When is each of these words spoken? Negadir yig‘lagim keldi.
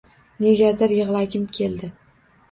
Negadir 0.43 0.93
yig‘lagim 0.99 1.43
keldi. 1.57 1.91